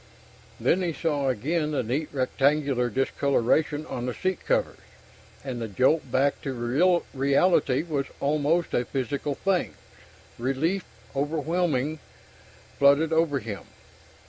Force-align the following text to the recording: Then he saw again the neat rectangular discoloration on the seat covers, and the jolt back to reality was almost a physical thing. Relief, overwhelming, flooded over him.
Then 0.59 0.81
he 0.81 0.93
saw 0.93 1.29
again 1.29 1.69
the 1.69 1.83
neat 1.83 2.09
rectangular 2.11 2.89
discoloration 2.89 3.85
on 3.85 4.07
the 4.07 4.15
seat 4.15 4.43
covers, 4.47 4.79
and 5.43 5.61
the 5.61 5.67
jolt 5.67 6.11
back 6.11 6.41
to 6.41 7.03
reality 7.13 7.83
was 7.83 8.07
almost 8.19 8.73
a 8.73 8.83
physical 8.83 9.35
thing. 9.35 9.75
Relief, 10.39 10.85
overwhelming, 11.15 11.99
flooded 12.79 13.13
over 13.13 13.37
him. 13.37 13.65